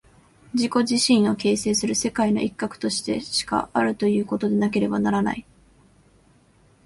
[0.55, 5.45] 自己自身を形成する世界の一角としてしかあるということでなければならない。